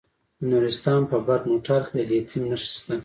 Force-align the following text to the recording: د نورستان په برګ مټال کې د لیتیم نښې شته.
د 0.39 0.41
نورستان 0.51 1.01
په 1.11 1.17
برګ 1.27 1.43
مټال 1.51 1.83
کې 1.89 1.95
د 1.99 2.01
لیتیم 2.09 2.43
نښې 2.49 2.69
شته. 2.79 2.95